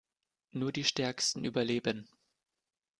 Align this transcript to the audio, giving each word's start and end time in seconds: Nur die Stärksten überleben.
Nur 0.49 0.71
die 0.71 0.83
Stärksten 0.83 1.43
überleben. 1.45 2.07